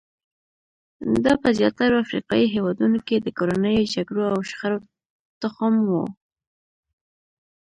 [1.23, 4.79] دا په زیاترو افریقایي هېوادونو کې د کورنیو جګړو او شخړو
[5.41, 6.05] تخم وو.